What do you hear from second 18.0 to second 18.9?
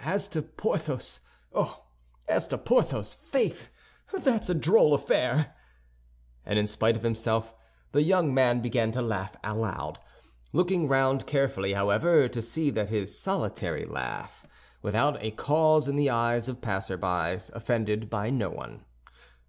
no one.